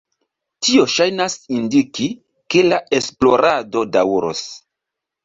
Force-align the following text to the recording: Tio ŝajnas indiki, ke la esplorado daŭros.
Tio 0.67 0.85
ŝajnas 0.93 1.35
indiki, 1.57 2.07
ke 2.55 2.63
la 2.71 2.79
esplorado 3.01 3.85
daŭros. 3.97 4.43